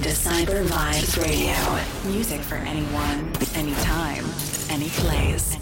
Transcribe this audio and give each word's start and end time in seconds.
listening 0.00 0.44
to 0.44 0.52
Cyber 0.52 0.66
Vibes 0.66 1.22
Radio. 1.22 2.10
Music 2.12 2.40
for 2.40 2.56
anyone, 2.56 3.32
anytime, 3.54 4.24
any 4.70 4.88
place. 4.88 5.58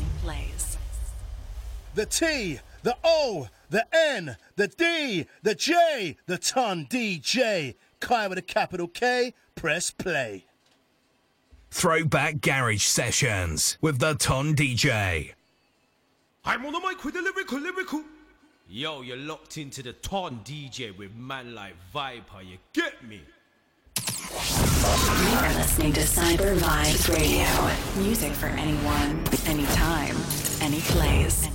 The 1.95 2.07
T, 2.07 2.59
the 2.83 2.97
O, 3.05 3.49
the 3.71 3.87
N, 3.95 4.37
the 4.57 4.67
D, 4.67 5.27
the 5.43 5.55
J, 5.55 6.17
the 6.27 6.39
Ton 6.39 6.87
DJ. 6.91 7.77
Kai 8.01 8.27
with 8.27 8.39
a 8.39 8.43
capital 8.43 8.89
K, 8.89 9.35
press 9.55 9.91
play. 9.93 10.47
Throwback 11.71 12.41
Garage 12.41 12.83
Sessions 12.83 13.79
with 13.81 14.01
the 14.01 14.15
Ton 14.15 14.57
DJ. 14.57 15.33
I'm 16.45 16.67
on 16.67 16.73
the 16.73 16.81
mic 16.81 17.05
with 17.05 17.15
the 17.15 17.23
lyrical, 17.23 17.61
lyrical. 17.61 18.03
Yo, 18.69 19.03
you're 19.03 19.17
locked 19.17 19.59
into 19.59 19.83
the 19.83 19.93
Ton 19.93 20.41
DJ 20.45 20.97
with 20.97 21.15
man 21.15 21.55
like 21.55 21.75
Viper, 21.93 22.43
you 22.43 22.59
get 22.73 23.07
me? 23.07 23.21
You 24.31 25.39
are 25.39 25.55
listening 25.55 25.93
to 25.93 26.01
Cyber 26.01 26.57
Vibes 26.57 27.13
Radio. 27.13 28.03
Music 28.03 28.33
for 28.33 28.47
anyone, 28.47 29.23
anytime, 29.47 30.17
any 30.63 30.81
place. 30.81 31.49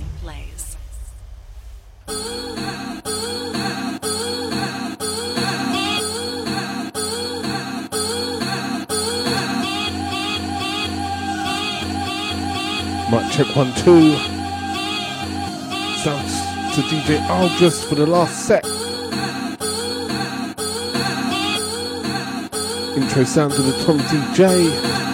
Might 13.10 13.32
check 13.32 13.56
one, 13.56 13.74
two. 13.74 14.14
Sounds 16.04 16.32
to 16.76 16.82
DJ 16.82 17.20
August 17.28 17.88
for 17.88 17.96
the 17.96 18.06
last 18.06 18.46
set. 18.46 18.64
Intro 23.00 23.24
sounds 23.24 23.58
of 23.58 23.64
the 23.64 23.72
Ton 23.84 23.98
DJ. 23.98 25.09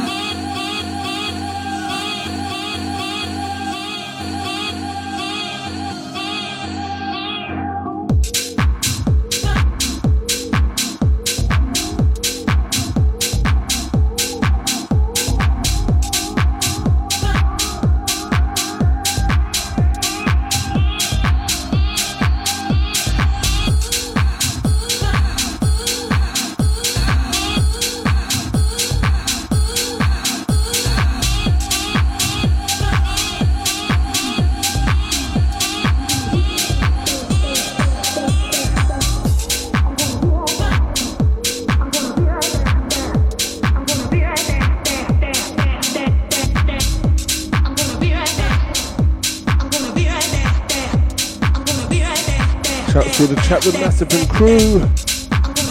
Crew. 54.36 54.80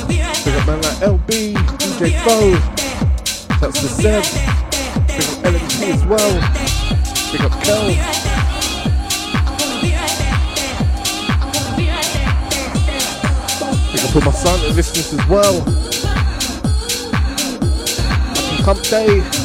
Big 0.07 0.21
up 0.21 0.65
man 0.65 0.81
like 0.81 0.97
LB, 0.97 1.53
DJ 1.77 2.01
Bo. 2.25 2.57
Shouts 3.59 3.79
to 3.81 3.87
Seb. 3.87 4.23
Big 5.05 5.21
up 5.21 5.37
LMT 5.45 5.93
as 5.93 6.03
well. 6.05 6.33
Big 7.31 7.41
up 7.41 7.53
Kel. 7.63 7.85
All 14.15 14.21
my 14.21 14.31
silent 14.31 14.75
listeners 14.75 15.13
as 15.13 15.27
well. 15.27 15.59
Happy 18.33 18.63
Hump 18.63 18.81
Day. 18.83 19.44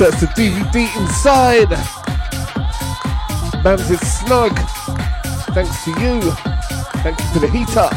Shouts 0.00 0.20
to 0.20 0.26
DVD 0.28 0.96
Inside. 0.96 1.68
Mams 3.62 3.90
is 3.90 4.00
snug. 4.00 4.58
Thanks 5.52 5.84
to 5.84 5.90
you. 6.00 6.22
Thank 7.02 7.20
you 7.20 7.26
for 7.26 7.38
the 7.40 7.48
heater. 7.48 7.90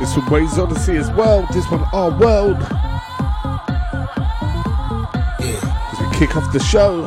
This 0.00 0.16
one 0.16 0.28
Ways 0.32 0.58
Odyssey 0.58 0.96
as 0.96 1.08
well. 1.12 1.46
This 1.52 1.70
one, 1.70 1.84
Our 1.92 2.10
World. 2.10 2.75
Kick 6.18 6.34
off 6.34 6.50
the 6.50 6.58
show. 6.58 7.06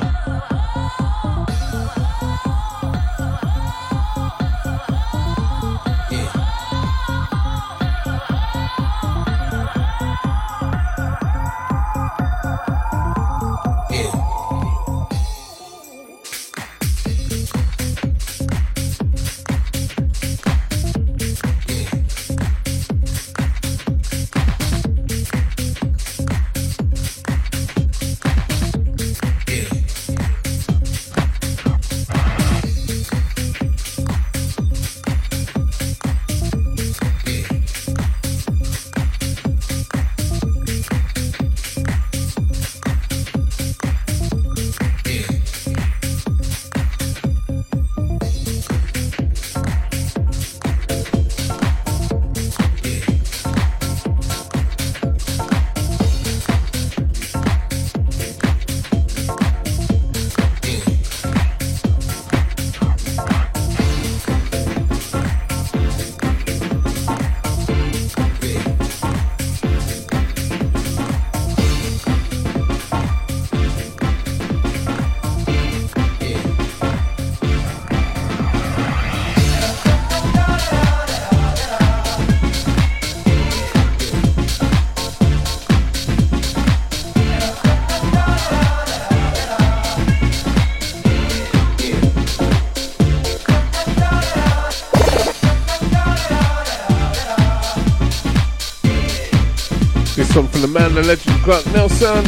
From 100.59 100.73
the 100.73 100.79
man, 100.79 100.93
the 100.93 101.03
legend, 101.03 101.41
Grant 101.43 101.65
Nelson. 101.73 102.25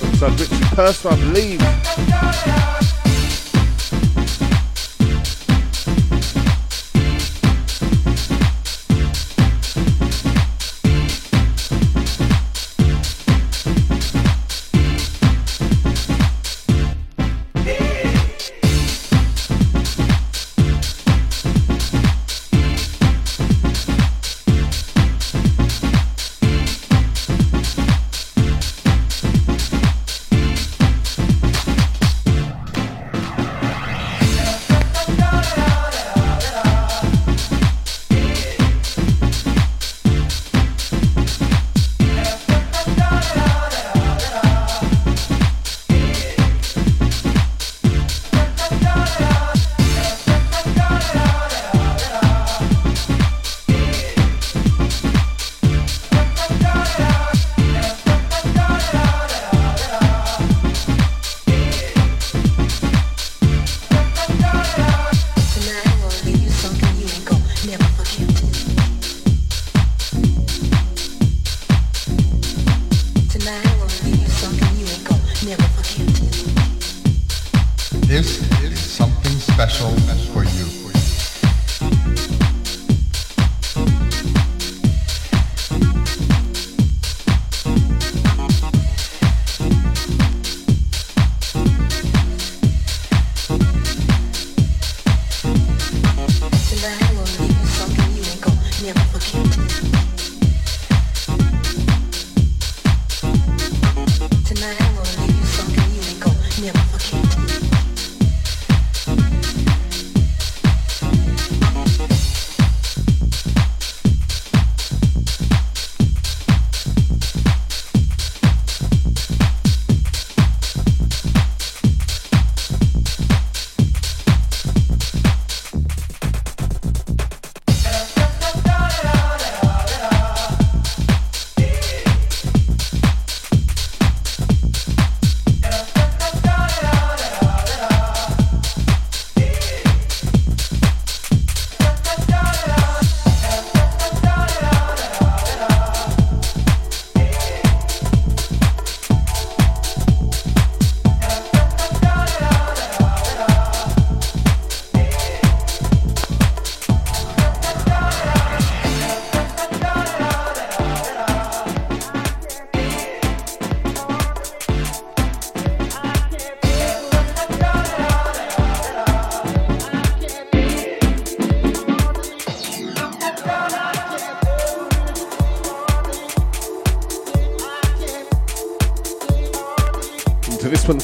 Alongside 0.00 0.40
Richard 0.40 0.76
Purser, 0.76 1.08
I 1.08 1.16
believe. 1.16 2.11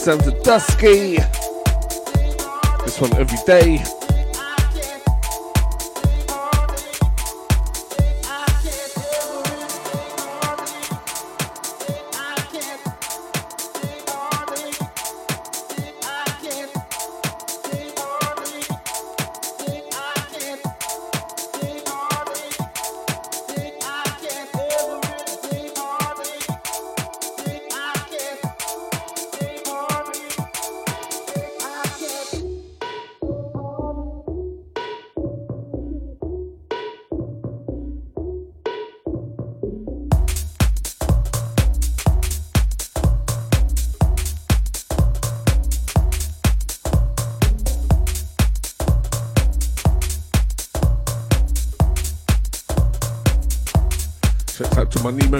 Sounds 0.09 0.27
a 0.27 0.43
dusky. 0.43 1.19
This 2.83 2.99
one 2.99 3.15
every 3.19 3.37
day. 3.45 3.98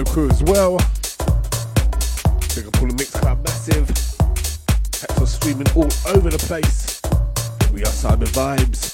Crew 0.05 0.29
as 0.29 0.41
well. 0.43 0.77
Big 2.55 2.65
up 2.67 2.81
all 2.81 2.87
the 2.87 2.95
Mixcloud 2.95 3.43
Massive. 3.43 3.87
Hector 4.99 5.25
streaming 5.25 5.67
all 5.75 5.89
over 6.15 6.29
the 6.29 6.37
place. 6.39 7.01
We 7.73 7.81
are 7.81 7.87
Cyber 7.87 8.27
Vibes. 8.27 8.88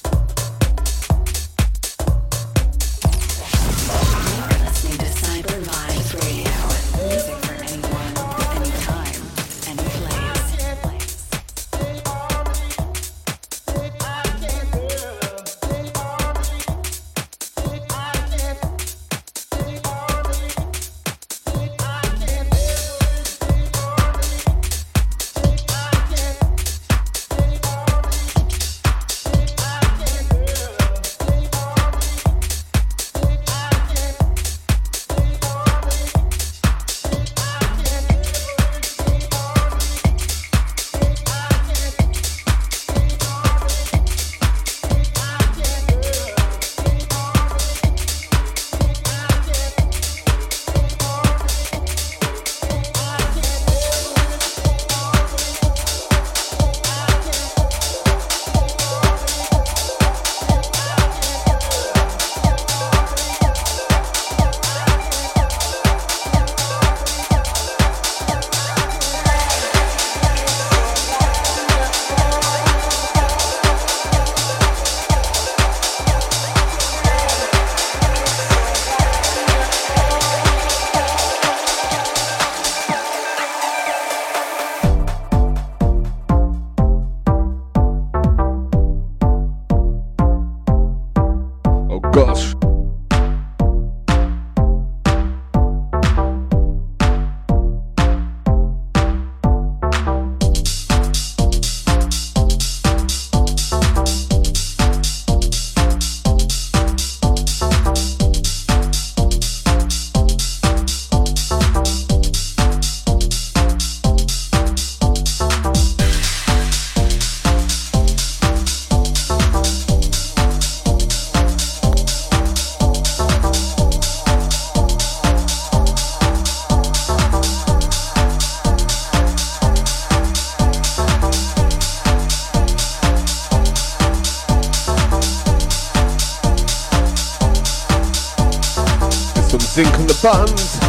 Buttons. 140.22 140.80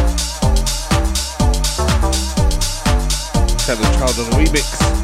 Tell 3.65 3.75
the 3.75 3.83
child 3.97 4.17
on 4.17 4.27
a 4.27 4.45
remix. 4.45 4.96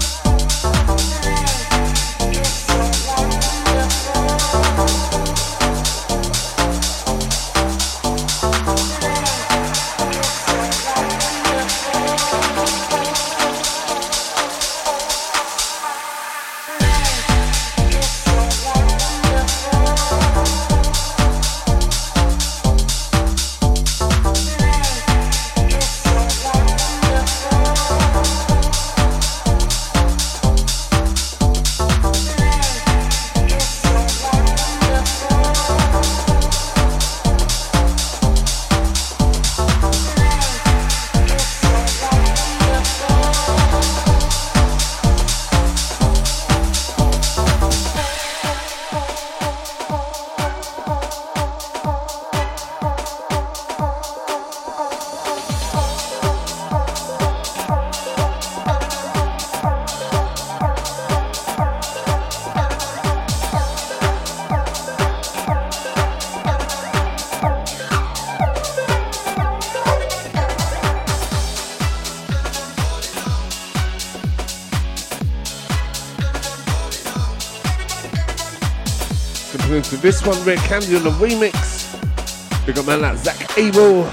This 80.04 80.26
one, 80.26 80.44
Red 80.44 80.58
Candy 80.58 80.98
on 80.98 81.04
the 81.04 81.12
remix. 81.12 81.88
We 82.68 82.74
got 82.74 82.86
man 82.86 83.00
like 83.00 83.16
Zach 83.20 83.58
Abel. 83.58 84.04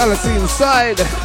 Fallacy 0.00 0.34
inside. 0.34 1.19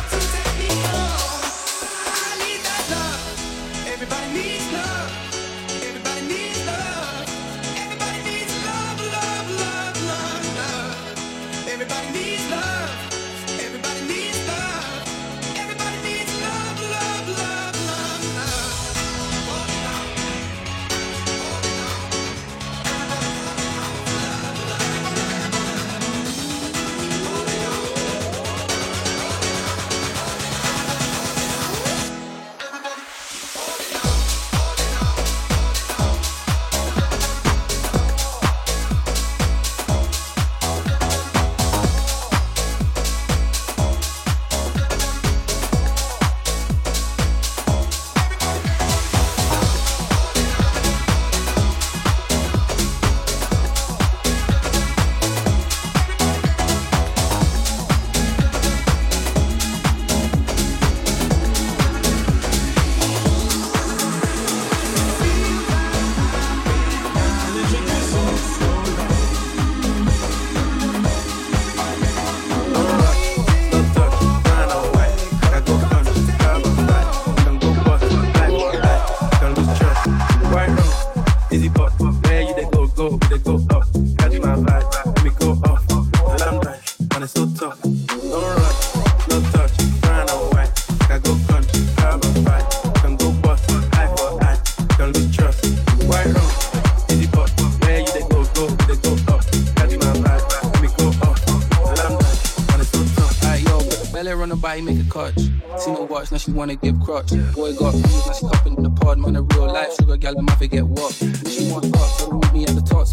She 106.45 106.51
wanna 106.51 106.75
give 106.75 106.99
crutch. 107.01 107.29
Boy 107.53 107.73
got 107.73 107.93
views, 107.93 108.25
now 108.25 108.33
she 108.33 108.45
hopping 108.47 108.77
in 108.77 108.83
the 108.83 108.89
pod, 108.89 109.19
man, 109.19 109.35
a 109.35 109.41
real 109.41 109.67
life 109.67 109.93
sugar 109.95 110.17
gal, 110.17 110.37
I 110.37 110.41
might 110.41 110.57
forget 110.57 110.83
what. 110.83 111.13
She 111.13 111.71
want 111.71 111.85
fuck, 111.95 112.09
so 112.19 112.31
meet 112.31 112.53
me 112.53 112.63
at 112.63 112.75
the 112.75 112.81
top. 112.81 113.04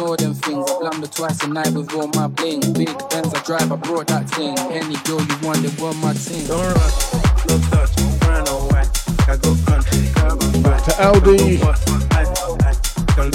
Sauce, 0.00 0.22
and 0.22 0.34
them 0.34 0.42
things. 0.42 0.70
I 0.70 0.78
blammed 0.78 1.02
her 1.04 1.10
twice 1.12 1.42
a 1.44 1.48
night 1.48 1.72
with 1.72 1.92
all 1.94 2.08
my 2.08 2.26
bling. 2.26 2.60
Big 2.72 2.90
Benz 3.10 3.34
I 3.34 3.42
drive, 3.44 3.70
I 3.72 3.76
brought 3.76 4.06
that 4.08 4.28
thing. 4.30 4.58
Any 4.70 4.96
girl 5.04 5.20
you 5.20 5.36
want, 5.46 5.60
they 5.62 5.82
want 5.82 5.98
my 5.98 6.12
team. 6.14 6.46
Don't 6.46 6.64
run. 6.64 6.90
To 10.80 10.92
Aldi. 10.96 11.60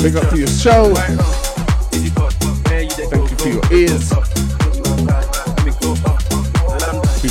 Big 0.02 0.16
up 0.16 0.26
for 0.26 0.38
your 0.38 0.48
show. 0.48 0.94
Thank 2.66 3.32
you 3.32 3.38
for 3.38 3.50
your 3.50 3.64
ears. 3.72 4.45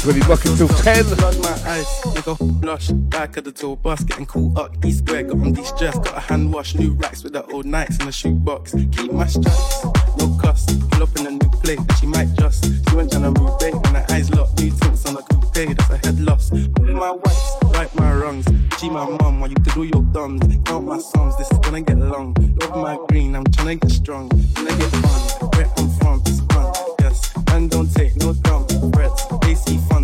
Be 0.04 0.10
pretty 0.12 0.28
bucket 0.28 0.58
till 0.58 0.68
10. 0.68 1.16
Blood 1.16 1.38
my 1.40 1.48
eyes, 1.66 1.86
nigga. 2.12 3.08
Back 3.08 3.38
of 3.38 3.44
the 3.44 3.52
tour 3.52 3.74
bus, 3.74 4.04
getting 4.04 4.26
cool 4.26 4.52
up. 4.58 4.78
D 4.82 4.92
square, 4.92 5.22
got 5.22 5.38
on 5.38 5.54
de-stress. 5.54 5.98
Got 5.98 6.18
a 6.18 6.20
hand 6.20 6.52
wash, 6.52 6.74
new 6.74 6.92
racks 6.92 7.24
with 7.24 7.32
the 7.32 7.42
old 7.46 7.64
nights 7.64 7.98
in 8.00 8.04
the 8.04 8.12
shoebox. 8.12 8.72
Keep 8.72 9.12
my 9.12 9.26
stripes, 9.26 9.84
no 10.18 10.38
cuss. 10.42 10.66
Pull 10.90 11.04
up 11.04 11.16
in 11.18 11.26
a 11.26 11.30
new 11.30 11.48
plate, 11.62 11.78
she 11.98 12.06
might 12.06 12.28
just. 12.38 12.66
She 12.66 12.94
went 12.94 13.12
trying 13.12 13.32
to 13.32 13.40
move 13.40 13.58
bait, 13.58 13.72
and 13.72 13.96
her 13.96 14.04
eyes 14.10 14.30
locked. 14.30 14.60
New 14.60 14.70
tints 14.72 15.06
on 15.06 15.16
a 15.16 15.22
coupe, 15.22 15.74
that's 15.74 15.90
a 15.90 15.96
head 15.96 16.20
loss. 16.20 16.50
Pull 16.50 16.84
my 16.84 17.10
whites, 17.10 17.56
right 17.72 17.94
my 17.94 18.12
wrongs. 18.12 18.44
G 18.78 18.90
my 18.90 19.08
mum, 19.08 19.40
while 19.40 19.48
you 19.48 19.56
do 19.56 19.84
your 19.84 20.04
thumbs. 20.12 20.42
Count 20.66 20.84
my 20.84 20.98
sums, 20.98 21.34
this 21.38 21.50
is 21.50 21.58
gonna 21.60 21.80
get 21.80 21.96
long. 21.96 22.34
Love 22.60 22.76
my 22.76 22.98
green, 23.08 23.34
I'm 23.34 23.44
trying 23.44 23.80
to 23.80 23.86
get 23.86 23.96
strong. 23.96 24.28
Gonna 24.28 24.68
get 24.68 24.90
fun, 24.90 25.48
where 25.54 25.70
I'm 25.78 25.88
from, 25.98 26.22
it's 26.26 26.40
fun. 26.52 26.74
Yes, 27.00 27.32
and 27.52 27.70
don't 27.70 27.90
take 27.94 28.14
no 28.16 28.34
dumb 28.34 28.66
threats. 28.92 29.24
See 29.66 29.79
funds, 29.88 30.03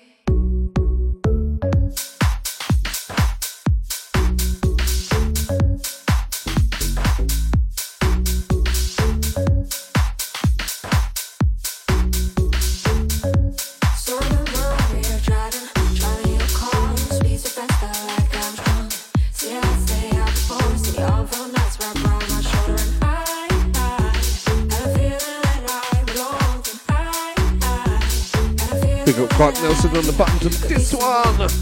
Alexandre 31.11 31.60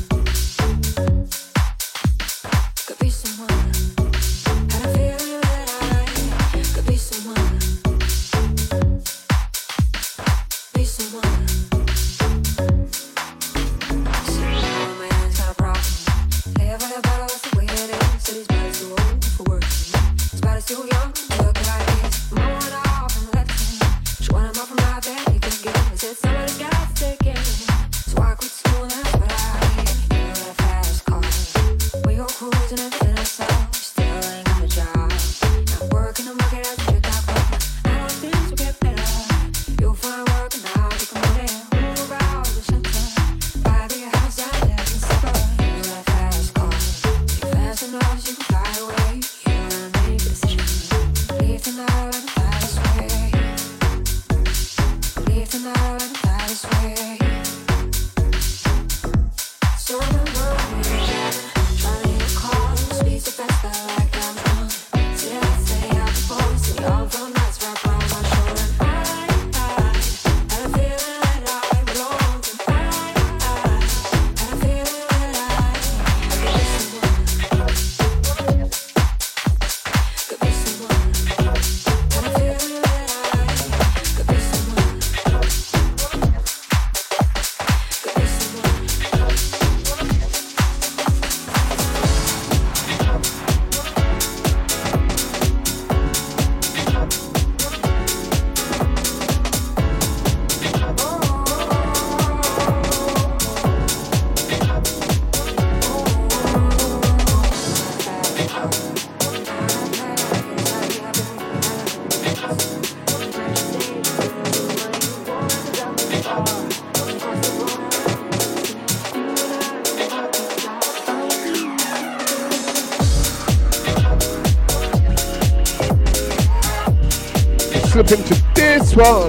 jump 128.09 128.21
into 128.21 128.43
this 128.55 128.95
one. 128.95 129.27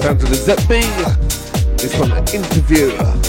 Down 0.00 0.16
to 0.18 0.26
the 0.26 0.36
ZB. 0.46 1.76
This 1.76 1.98
one, 1.98 2.10
the 2.10 2.34
interview. 2.34 3.23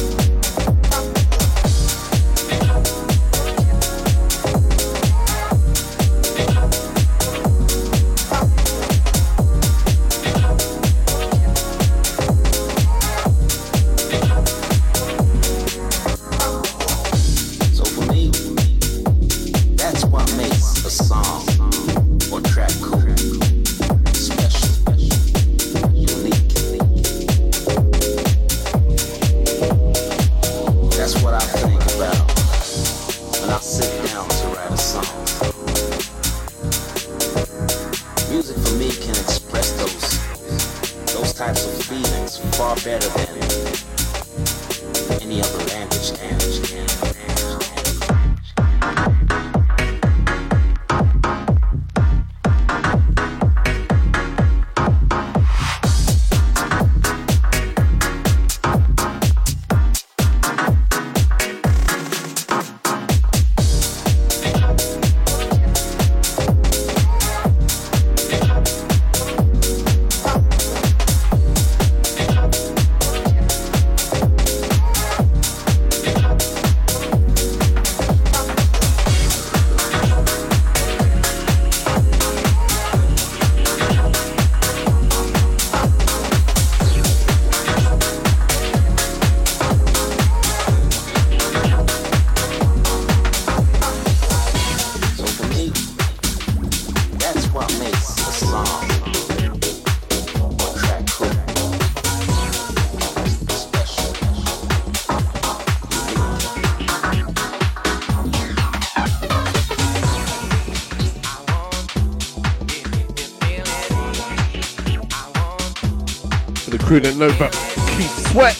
Know 117.02 117.28
about 117.28 117.52
Keith 117.52 118.32
Sweat. 118.32 118.56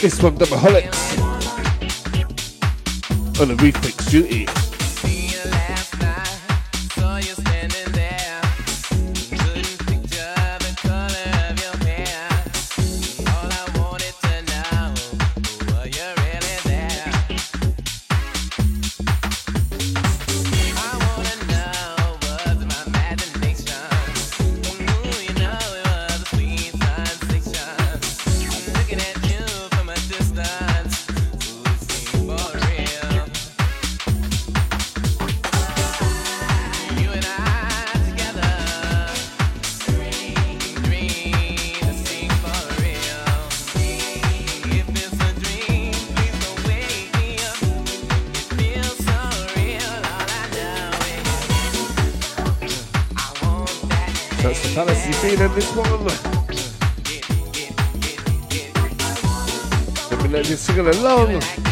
This 0.00 0.22
one, 0.22 0.36
Doubleholics. 0.38 1.18
On 3.40 3.48
the 3.48 3.54
refix 3.54 4.10
duty. 4.10 4.57
This 55.60 55.74
one? 55.74 56.04
Let 60.10 60.22
me 60.22 60.28
let 60.28 60.48
you 60.48 60.56
sing 60.56 60.78
along. 60.78 61.67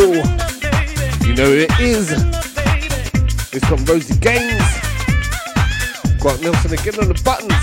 cool. 0.00 0.24
You 1.26 1.34
know 1.34 1.50
who 1.52 1.66
it 1.68 1.78
is. 1.78 2.10
It's 3.52 3.66
from 3.66 3.84
Rosie 3.84 4.16
Gaines. 4.18 4.62
Grant 6.18 6.40
Nelson 6.42 6.72
again 6.72 6.98
on 7.00 7.08
the 7.08 7.20
buttons. 7.22 7.59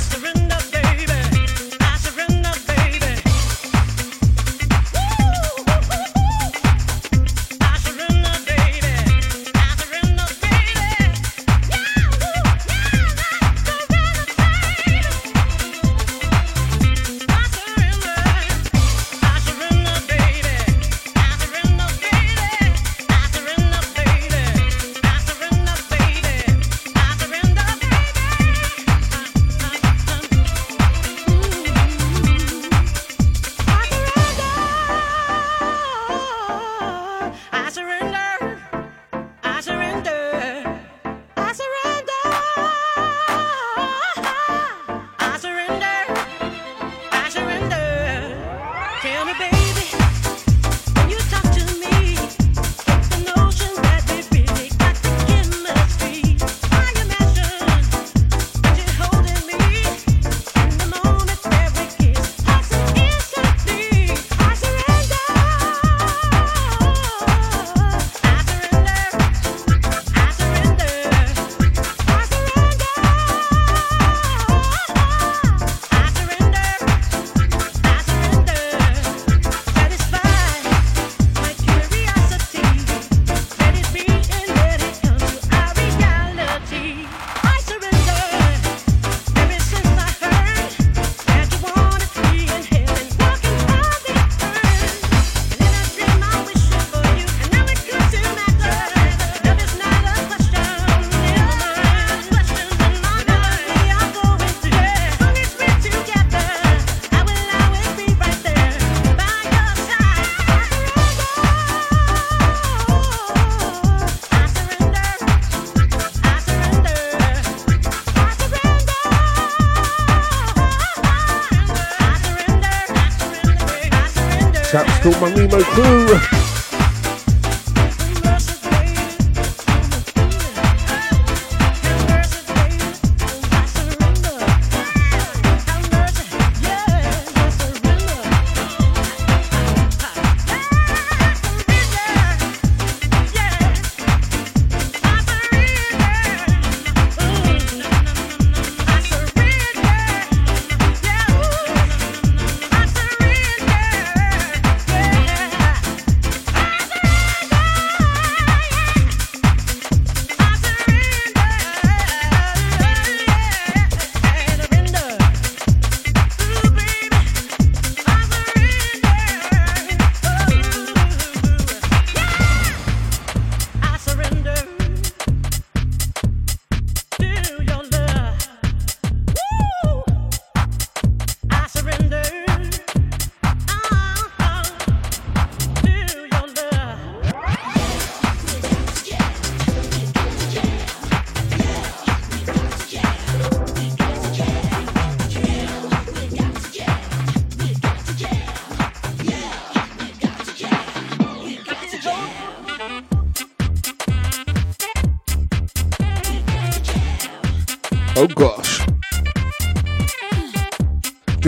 All 125.80 126.37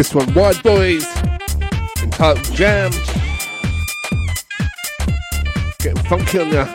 This 0.09 0.25
one, 0.25 0.33
Wild 0.33 0.63
Boys, 0.63 1.05
entitled 2.01 2.43
Jam. 2.55 2.91
Getting 5.77 6.03
funky 6.05 6.39
on 6.39 6.51
ya. 6.51 6.73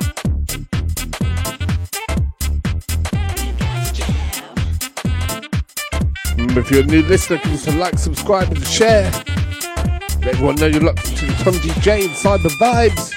If 6.57 6.70
you're 6.70 6.83
a 6.83 6.87
new 6.87 7.03
listener, 7.03 7.38
give 7.38 7.55
us 7.55 7.66
a 7.66 7.73
like, 7.73 7.99
subscribe, 7.99 8.53
and 8.53 8.64
share. 8.64 9.11
Let 10.20 10.27
everyone 10.27 10.55
know 10.55 10.66
you're 10.66 10.83
locked 10.83 11.09
into 11.11 11.27
the 11.27 11.33
Ton 11.42 11.55
DJ 11.55 12.05
and 12.05 12.11
Cyber 12.11 12.57
Vibes. 12.61 13.13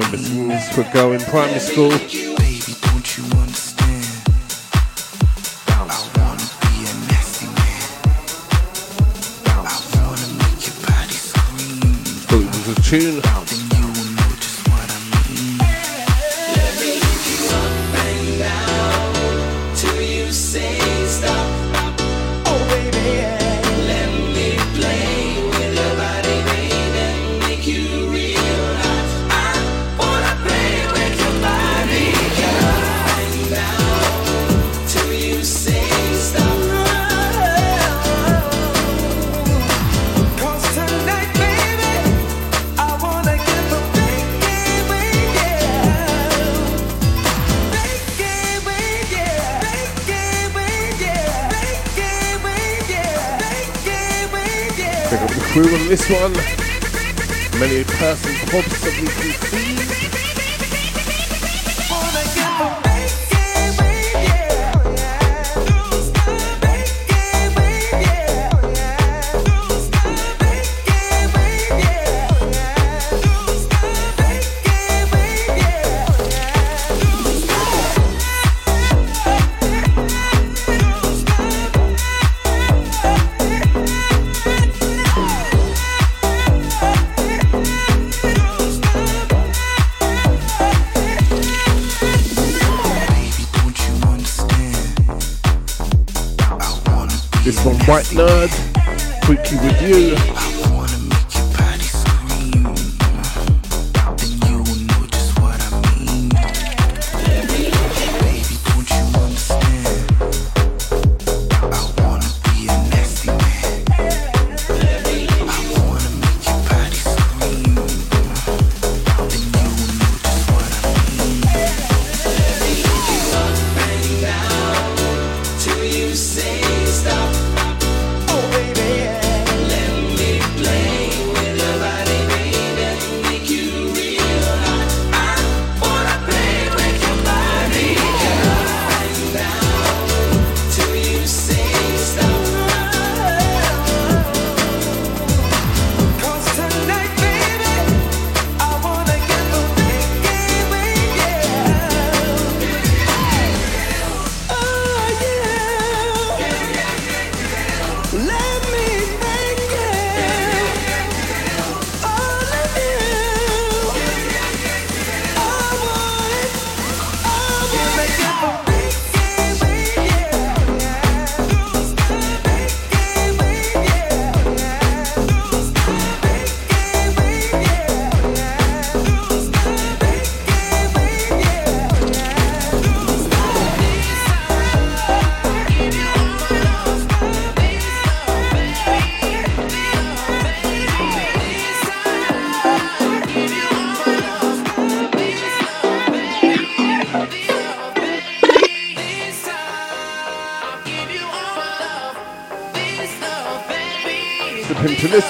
remember 0.00 0.16
schools 0.16 0.92
going 0.92 1.20
primary 1.20 1.60
school. 1.60 2.19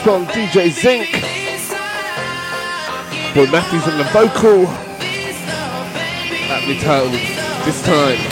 Next 0.01 0.09
on 0.09 0.25
DJ 0.29 0.71
Zinc. 0.71 1.13
Boy 3.35 3.53
Matthews 3.53 3.87
on 3.87 3.99
the 3.99 4.05
vocal. 4.05 4.65
That 6.49 6.65
me 6.67 6.79
this 7.67 7.83
time. 7.83 8.30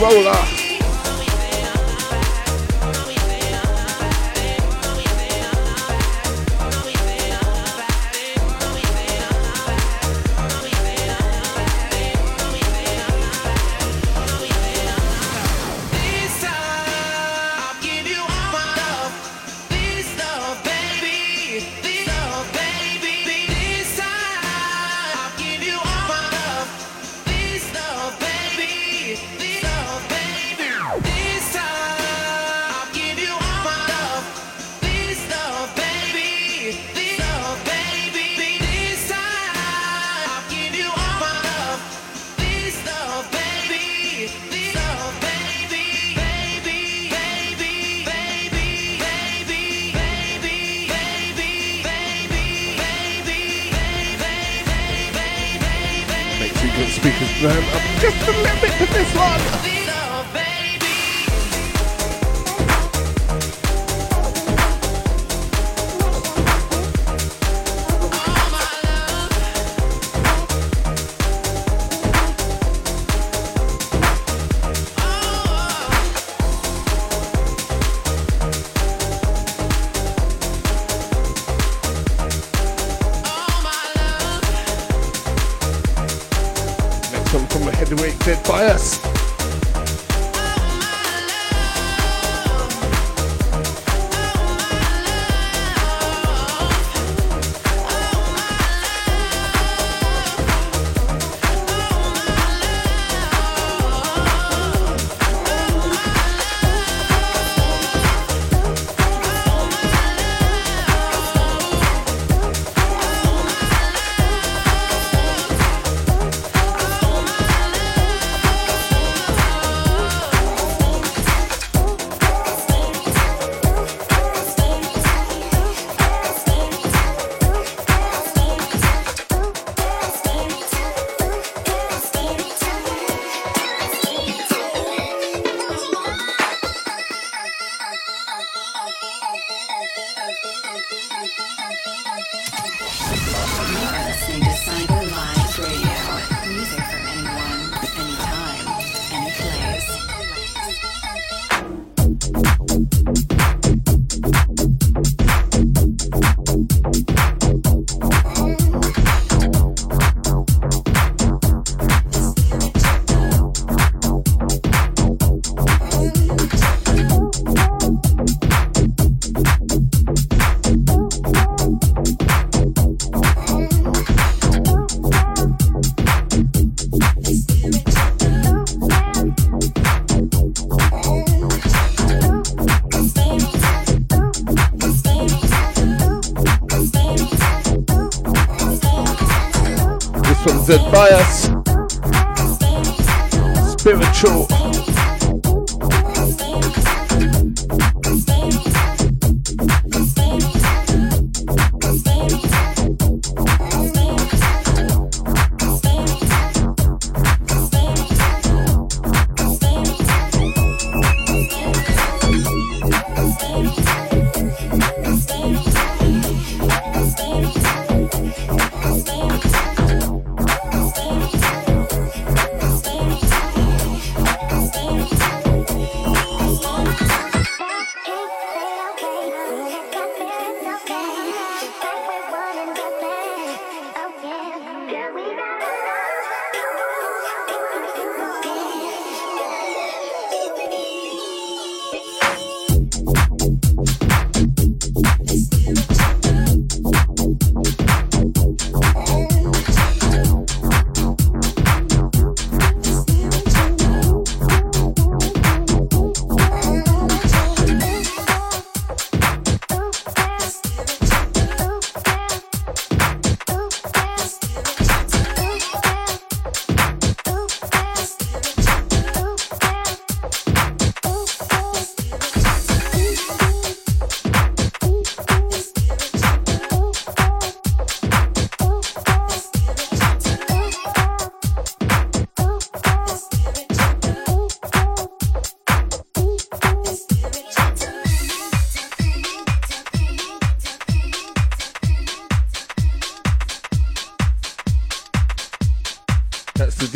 This 0.00 0.14
one's 0.14 0.39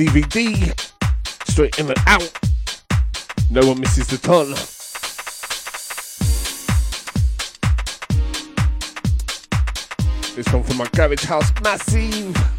DVD 0.04 0.90
straight 1.48 1.78
in 1.78 1.88
and 1.88 1.98
out. 2.06 2.30
No 3.50 3.66
one 3.66 3.80
misses 3.80 4.06
the 4.06 4.18
ton. 4.18 4.50
This 10.36 10.52
one 10.52 10.62
from 10.62 10.76
my 10.76 10.86
garage 10.92 11.24
house, 11.24 11.50
massive. 11.62 12.53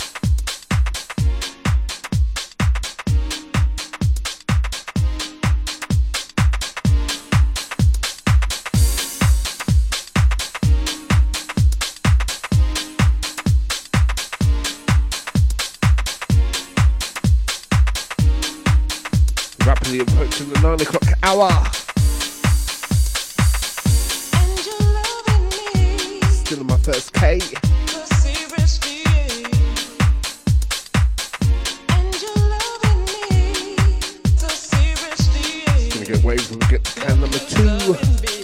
Rapidly 19.85 19.99
approaching 19.99 20.49
the 20.49 20.59
nine 20.61 20.81
o'clock 20.81 21.03
hour. 21.21 21.51
Still 26.31 26.61
in 26.61 26.65
my 26.65 26.77
first 26.77 27.13
K. 27.13 27.37
Gonna 35.89 36.05
get 36.05 36.23
waves 36.23 36.49
we 36.49 36.57
get 36.67 36.83
to 36.83 37.01
can 37.01 37.21
number 37.21 37.37
two. 37.37 38.34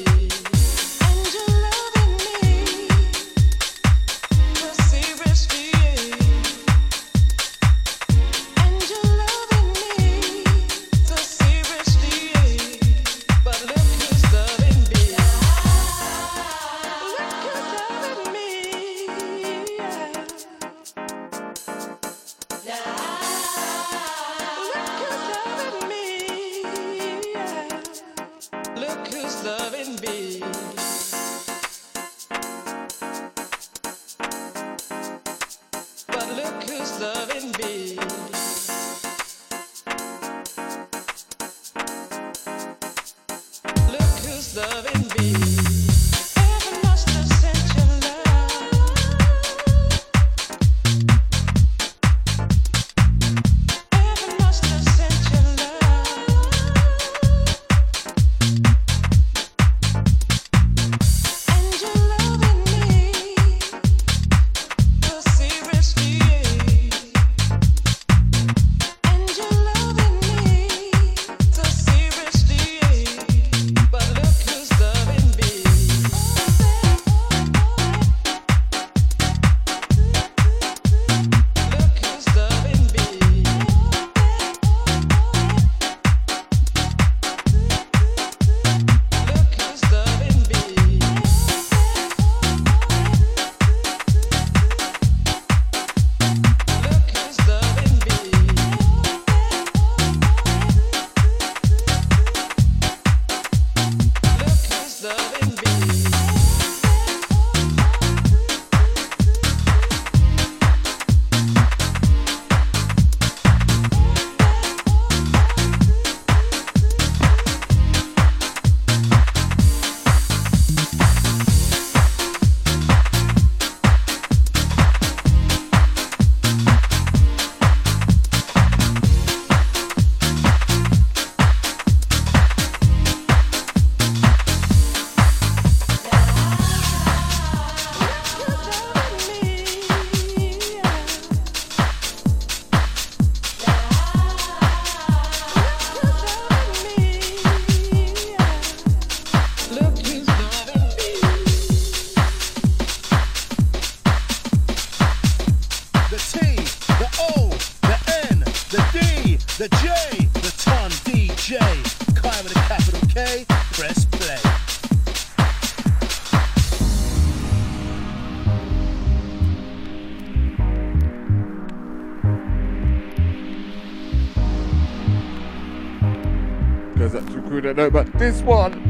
The 177.74 177.84
know 177.84 177.88
about 177.88 178.12
this 178.20 178.42
one. 178.42 178.81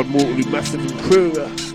one 0.00 0.08
more 0.08 0.42
to 0.42 0.48
Massive 0.50 0.80
and 0.80 1.00
Crew. 1.02 1.69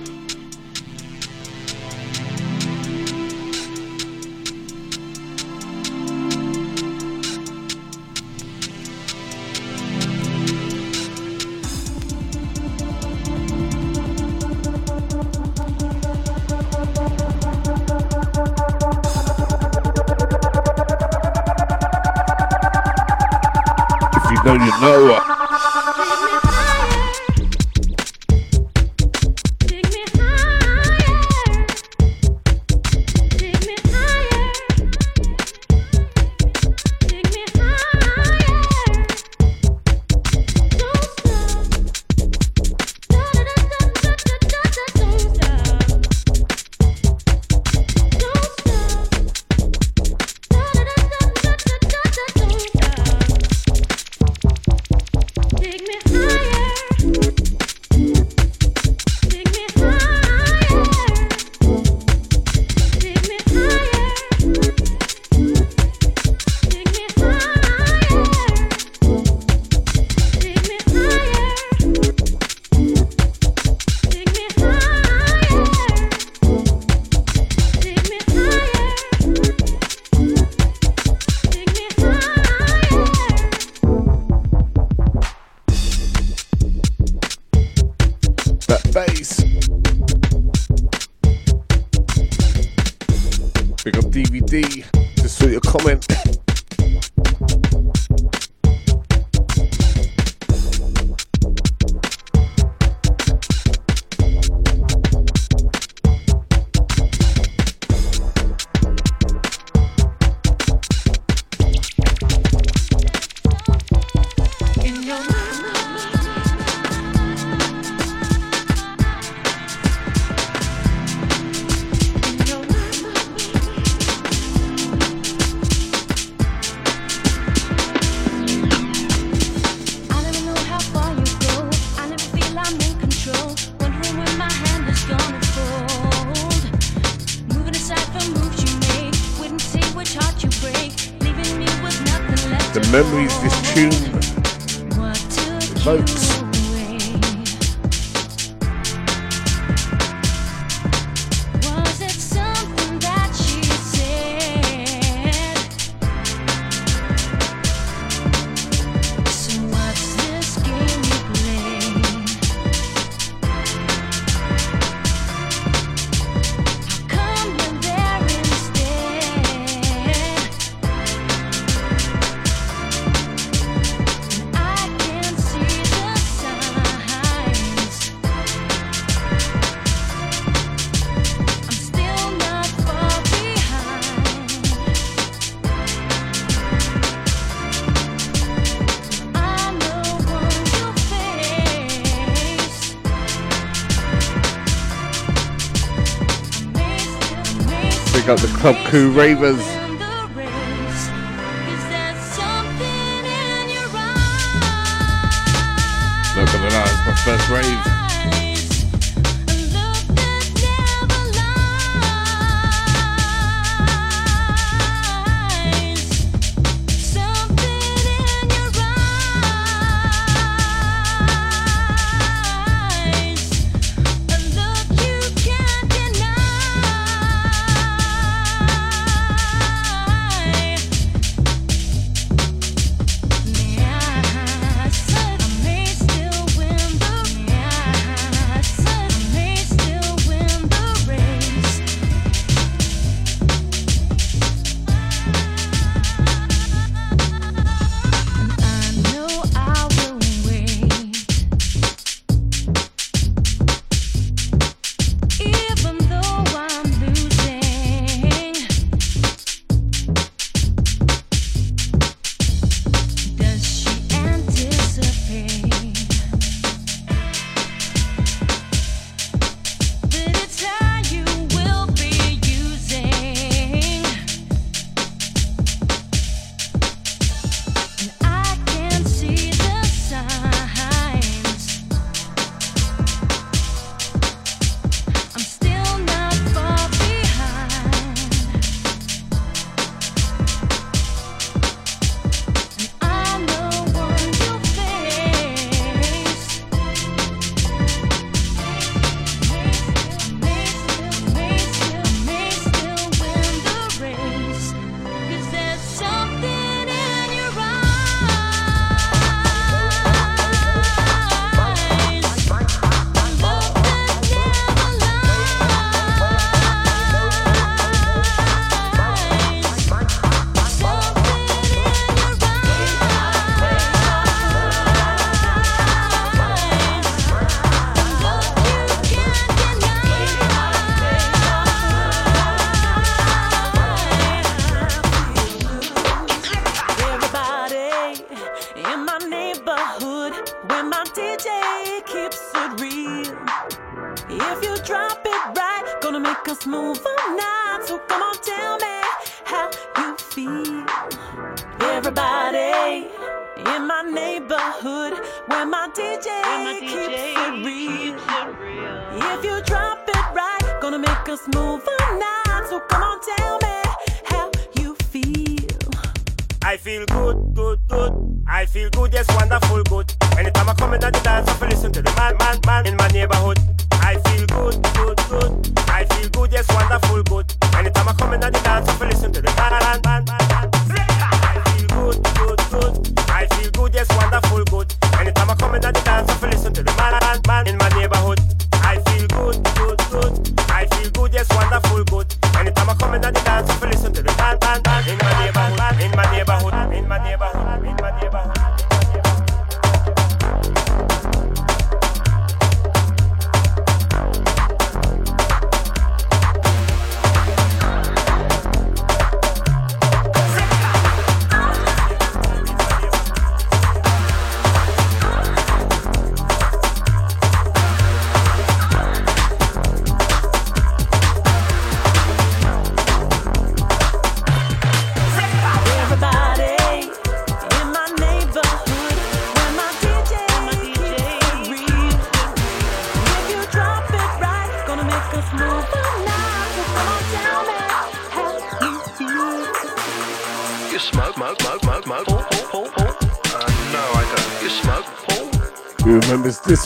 Club 198.65 198.83
Crew 198.87 199.11
Ravers. 199.11 199.84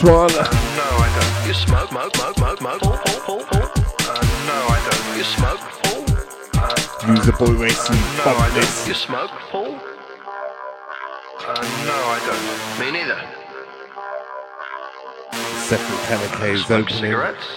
this 0.01 0.09
one. 0.09 0.31
Uh, 0.31 0.43
no, 0.77 0.87
I 0.97 1.09
don't. 1.15 1.47
You 1.47 1.53
smoke, 1.53 1.89
smoke, 1.89 2.15
smoke, 2.15 2.35
smoke, 2.35 2.59
smoke. 2.59 2.79
Oh, 2.83 3.01
oh, 3.05 3.23
oh, 3.27 3.47
oh. 3.51 3.57
Uh, 3.99 4.23
no, 4.47 4.57
I 4.69 4.79
don't. 4.87 5.17
You 5.17 5.23
smoke. 5.23 5.59
fool. 5.59 6.03
Uh, 6.59 7.13
Use 7.13 7.25
the 7.25 7.33
boy 7.33 7.53
racing. 7.53 7.95
Uh, 7.95 8.25
no, 8.25 8.31
I 8.37 8.49
don't. 8.49 8.87
You 8.87 8.93
smoke. 8.93 9.31
fool. 9.51 9.79
Uh, 11.39 11.63
no, 11.85 11.97
I 12.07 12.19
don't. 12.25 12.79
Me 12.79 12.91
neither. 12.91 13.19
Separate 15.67 16.03
Kamikaze 16.07 16.69
uh, 16.69 16.75
opening. 16.75 16.99
cigarettes. 16.99 17.47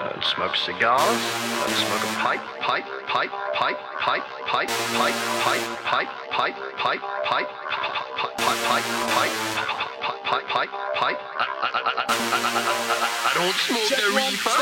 Don't 0.00 0.24
smoke 0.24 0.56
cigars. 0.56 1.00
Don't 1.00 1.70
smoke 1.70 2.02
a 2.02 2.14
pipe, 2.20 2.40
pipe, 2.60 2.84
pipe, 3.06 3.30
pipe, 3.54 3.78
pipe, 4.00 4.24
pipe, 4.46 4.68
pipe, 4.68 5.14
pipe, 5.42 5.84
pipe. 5.84 6.23
don't 13.44 13.56
smoke 13.56 13.88
Check 13.88 13.98
the 13.98 14.16
reefer. 14.16 14.53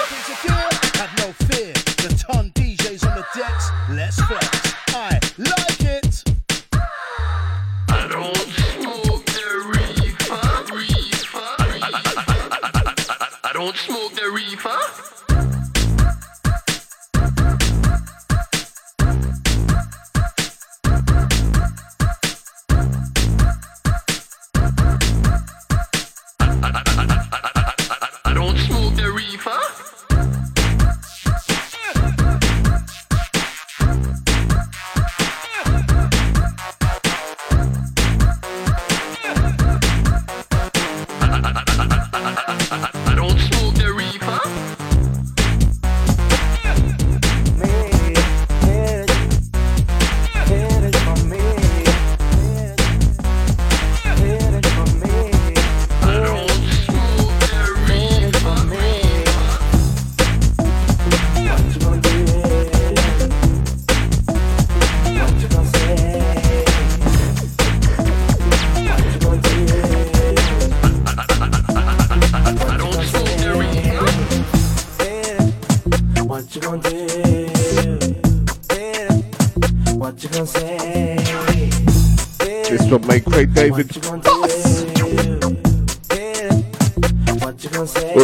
up, 82.92 83.06
mate. 83.06 83.24
Craig 83.24 83.54
David. 83.54 83.96
All 84.06 84.18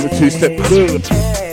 the 0.00 0.16
two 0.18 0.30
step. 0.30 1.47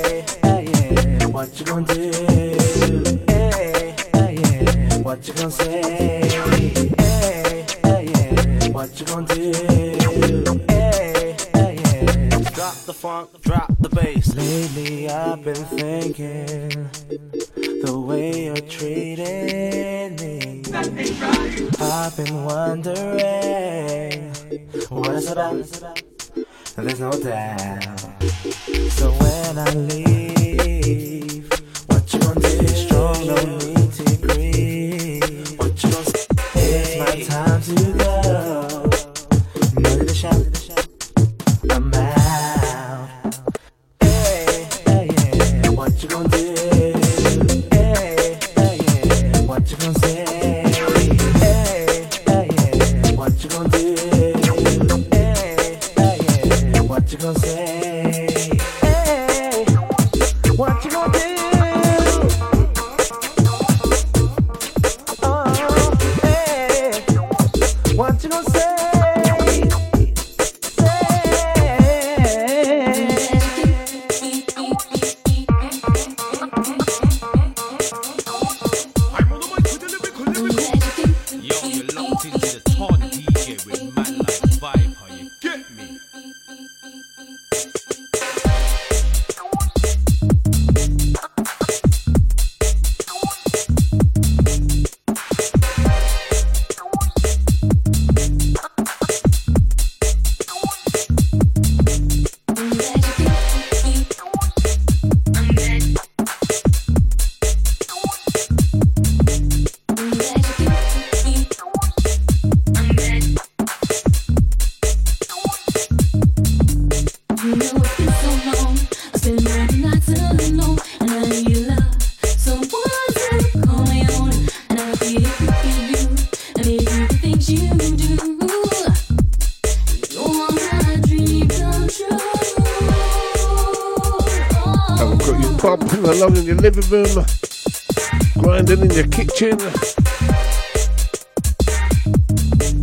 in 138.85 138.91
your 138.91 139.07
kitchen. 139.07 139.57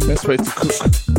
Best 0.06 0.26
way 0.26 0.36
to 0.36 0.52
cook. 0.56 1.11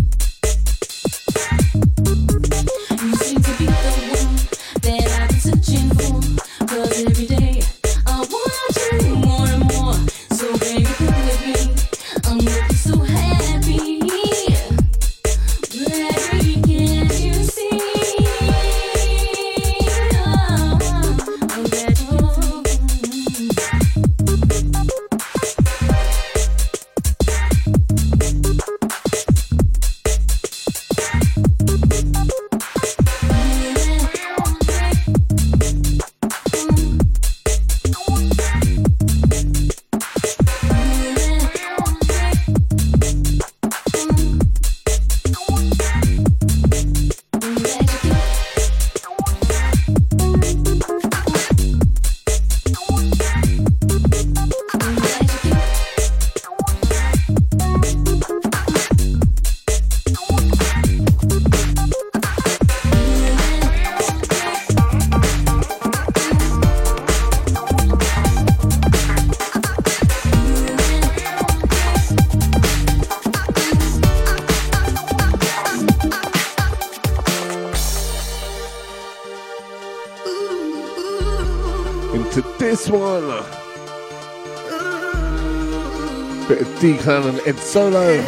Steve 86.84 87.02
Cannon 87.02 87.40
Ed 87.46 87.58
solo. 87.60 88.22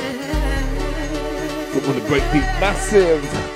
From 1.74 1.88
one 1.88 1.98
of 1.98 2.04
the 2.04 2.08
great 2.08 2.24
beat 2.32 2.40
massive. 2.62 3.55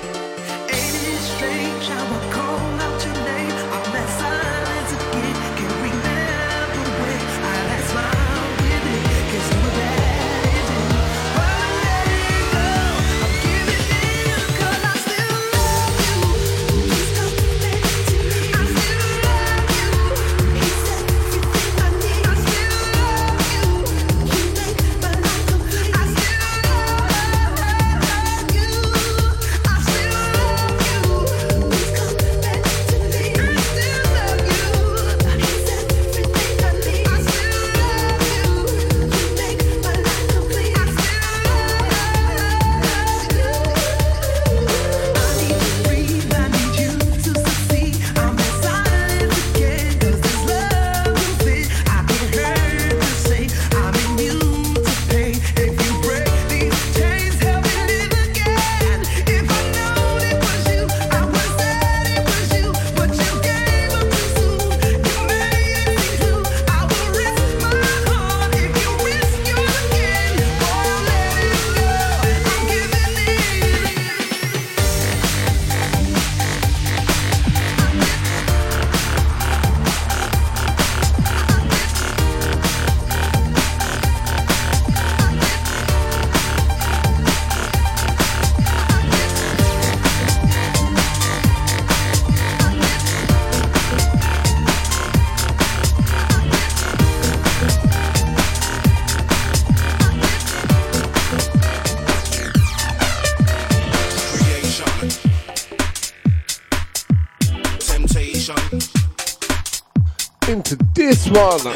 Botswana. 111.30 111.72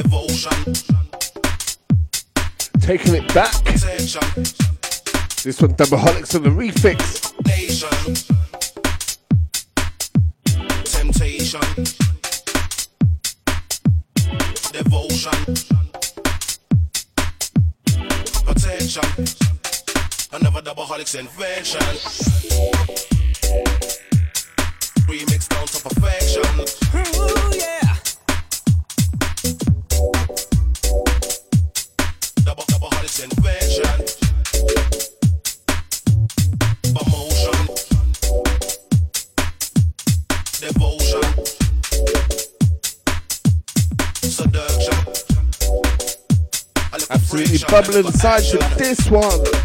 Taking 2.80 3.14
it 3.14 3.32
back. 3.32 3.52
This 5.42 5.60
one, 5.60 5.74
Dabaholics 5.74 6.34
on 6.34 6.42
the 6.42 6.50
refix. 6.50 7.23
bubbling 47.74 48.12
side 48.12 48.44
to 48.44 48.56
This 48.78 49.10
one. 49.10 49.63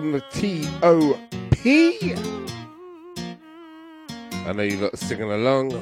from 0.00 0.12
the 0.12 0.20
T.O.P. 0.30 2.14
I 4.46 4.52
know 4.52 4.62
you 4.62 4.76
lot 4.76 4.96
singing 4.96 5.32
along, 5.32 5.72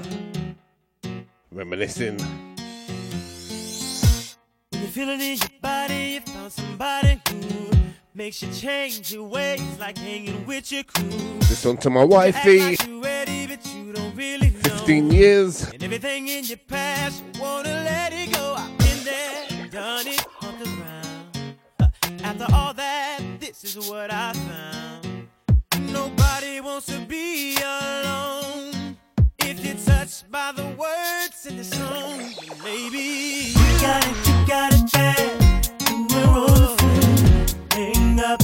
reminiscing. 1.53 2.17
When 4.71 4.81
you 4.81 4.89
feel 4.89 5.11
it 5.11 5.21
in 5.21 5.37
your 5.37 5.61
body, 5.61 6.13
you 6.15 6.21
found 6.33 6.51
somebody 6.51 7.21
who 7.29 7.71
makes 8.15 8.43
you 8.43 8.51
change 8.53 9.13
your 9.13 9.25
ways, 9.25 9.61
like 9.79 9.99
hanging 9.99 10.47
with 10.47 10.73
your 10.73 10.85
crew. 10.85 11.11
This 11.41 11.67
one 11.67 11.77
to 11.79 11.91
my 11.91 12.05
wifey. 12.05 12.79
Really 14.15 14.49
15 14.49 15.11
years. 15.11 15.71
And 15.73 15.83
everything 15.83 16.29
in 16.29 16.45
your 16.45 16.57
past, 16.57 17.23
you 17.35 17.43
wanna 17.43 17.69
let 17.69 18.15
it 18.15 18.33
go. 18.33 18.55
I've 18.57 18.79
been 18.79 19.05
there, 19.05 19.69
done 19.69 20.07
it. 20.07 20.25
After 22.23 22.47
all 22.53 22.75
that, 22.75 23.21
this 23.41 23.65
is 23.65 23.89
what 23.91 24.13
I 24.13 24.33
found. 24.33 25.29
Nobody 25.93 26.61
wants 26.61 26.87
to 26.87 26.99
be 27.01 27.57
alone. 27.57 28.97
If 29.39 29.65
you're 29.65 29.75
touched 29.75 30.31
by 30.31 30.53
the 30.53 30.65
words 30.79 31.47
in 31.47 31.57
the 31.57 31.65
song, 31.65 32.19
maybe 32.65 33.53
you 33.55 33.81
got 33.81 34.05
it, 34.07 34.29
you 34.29 34.47
got 34.47 34.75
it 34.75 34.93
bad. 34.93 35.71
We're 36.11 36.29
all 36.29 36.63
afraid. 36.73 37.55
Hang 37.73 38.21
up, 38.21 38.43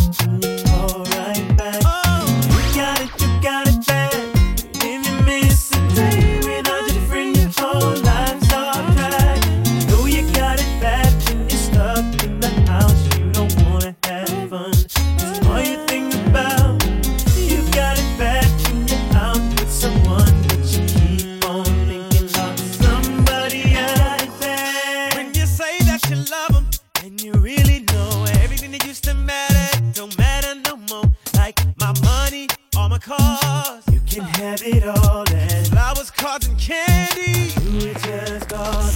have 34.53 34.63
it 34.67 34.85
all 34.85 35.25
and 35.33 35.67
flowers, 35.69 36.11
cards, 36.11 36.47
and 36.47 36.59
candy. 36.59 37.53
You 37.71 37.89
were 37.89 37.95
just 37.95 38.49
gone. 38.51 38.92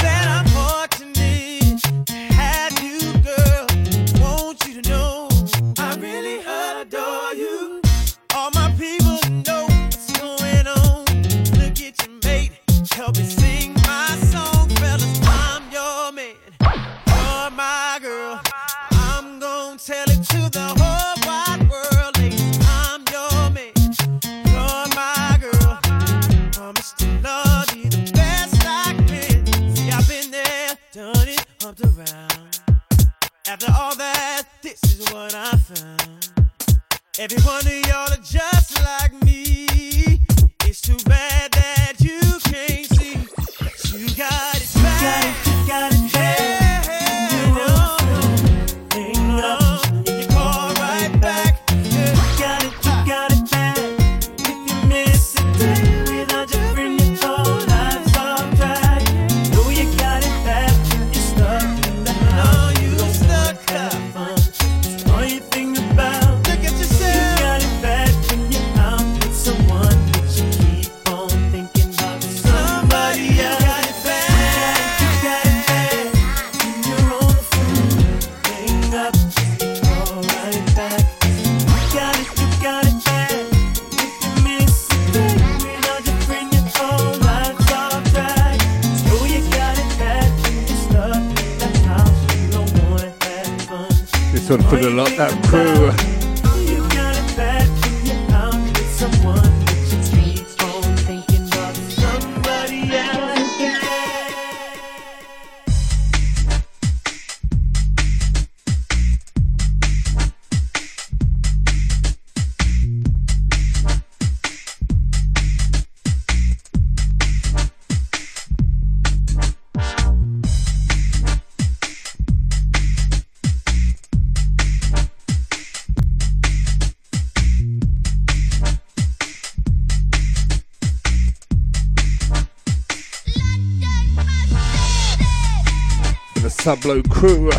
For 136.81 137.03
crew. 137.09 137.51